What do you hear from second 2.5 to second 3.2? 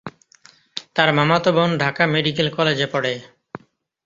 কলেজে পড়ে।